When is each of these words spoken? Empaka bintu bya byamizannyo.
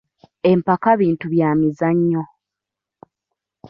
Empaka 0.51 0.89
bintu 0.99 1.25
bya 1.33 1.49
byamizannyo. 1.51 2.23